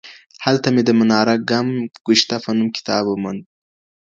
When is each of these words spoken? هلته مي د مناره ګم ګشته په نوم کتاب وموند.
هلته 0.45 0.67
مي 0.75 0.81
د 0.85 0.89
مناره 0.99 1.35
ګم 1.49 1.67
ګشته 2.07 2.35
په 2.43 2.49
نوم 2.57 2.69
کتاب 2.77 3.03
وموند. 3.07 3.41